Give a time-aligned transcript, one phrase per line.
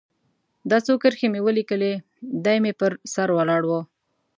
[0.69, 1.93] دا څو کرښې مې ولیکلې،
[2.45, 3.71] دی مې پر سر ولاړ و.